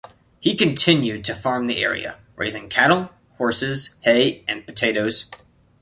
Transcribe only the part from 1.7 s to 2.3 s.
area,